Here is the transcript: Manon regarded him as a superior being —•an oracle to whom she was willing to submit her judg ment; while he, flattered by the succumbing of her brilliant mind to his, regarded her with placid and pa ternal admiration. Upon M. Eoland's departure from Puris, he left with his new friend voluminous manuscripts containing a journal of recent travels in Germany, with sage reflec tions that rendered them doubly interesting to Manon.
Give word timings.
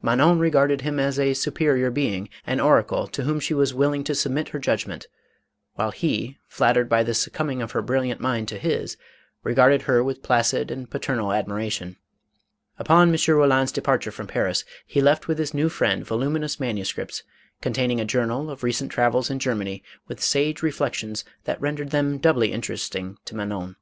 Manon 0.00 0.38
regarded 0.38 0.80
him 0.80 0.98
as 0.98 1.18
a 1.18 1.34
superior 1.34 1.90
being 1.90 2.24
—•an 2.46 2.58
oracle 2.58 3.06
to 3.08 3.22
whom 3.24 3.38
she 3.38 3.52
was 3.52 3.74
willing 3.74 4.02
to 4.04 4.14
submit 4.14 4.48
her 4.48 4.58
judg 4.58 4.86
ment; 4.86 5.08
while 5.74 5.90
he, 5.90 6.38
flattered 6.48 6.88
by 6.88 7.02
the 7.02 7.12
succumbing 7.12 7.60
of 7.60 7.72
her 7.72 7.82
brilliant 7.82 8.18
mind 8.18 8.48
to 8.48 8.56
his, 8.56 8.96
regarded 9.42 9.82
her 9.82 10.02
with 10.02 10.22
placid 10.22 10.70
and 10.70 10.90
pa 10.90 10.96
ternal 10.96 11.36
admiration. 11.38 11.96
Upon 12.78 13.10
M. 13.10 13.14
Eoland's 13.14 13.72
departure 13.72 14.10
from 14.10 14.26
Puris, 14.26 14.64
he 14.86 15.02
left 15.02 15.28
with 15.28 15.38
his 15.38 15.52
new 15.52 15.68
friend 15.68 16.02
voluminous 16.02 16.58
manuscripts 16.58 17.22
containing 17.60 18.00
a 18.00 18.06
journal 18.06 18.48
of 18.48 18.62
recent 18.62 18.90
travels 18.90 19.28
in 19.28 19.38
Germany, 19.38 19.82
with 20.08 20.22
sage 20.22 20.60
reflec 20.62 20.94
tions 20.94 21.26
that 21.44 21.60
rendered 21.60 21.90
them 21.90 22.16
doubly 22.16 22.52
interesting 22.54 23.18
to 23.26 23.36
Manon. 23.36 23.76